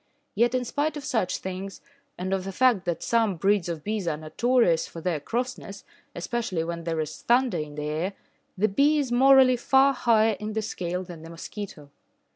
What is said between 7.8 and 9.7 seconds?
air, the bee is morally